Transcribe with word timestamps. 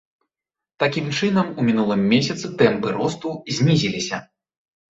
Такім 0.83 1.11
чынам 1.17 1.51
у 1.59 1.67
мінулым 1.67 2.01
месяцы 2.13 2.45
тэмпы 2.63 2.97
росту 2.97 3.35
знізіліся. 3.59 4.23